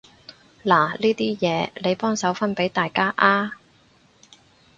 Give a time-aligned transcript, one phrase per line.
[0.65, 3.53] 嗱呢啲嘢，你幫手分畀大家啊